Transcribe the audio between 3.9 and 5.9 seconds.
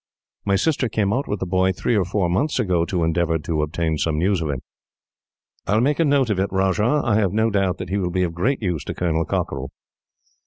some news of him." "I will